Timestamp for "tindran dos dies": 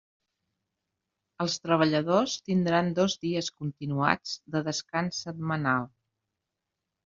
2.49-3.53